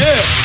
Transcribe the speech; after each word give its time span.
Yeah. 0.00 0.39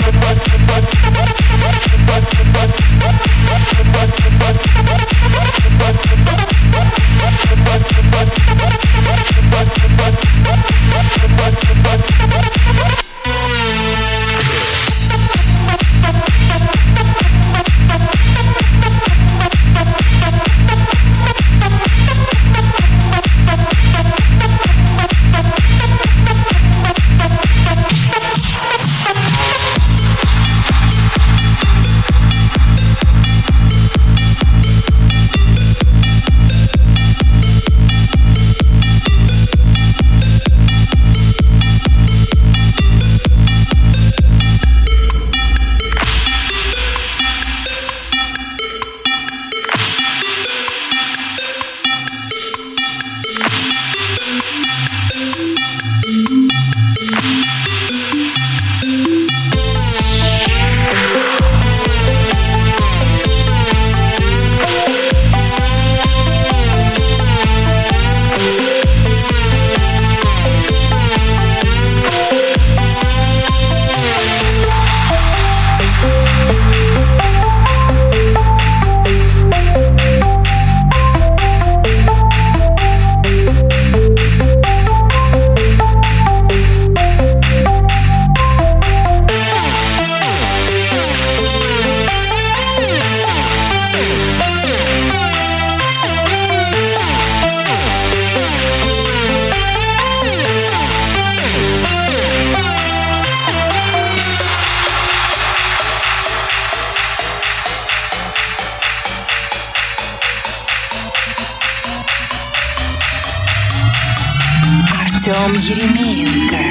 Артем 115.27 115.53
Еремеенко. 115.55 116.61